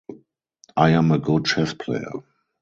I 0.75 0.89
am 0.93 1.11
a 1.11 1.19
good 1.19 1.45
chess 1.45 1.75
player. 1.75 2.11